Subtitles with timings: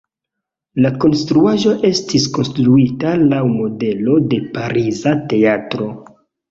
[0.85, 5.97] La konstruaĵo estis konstruita laŭ modelo de pariza teatro.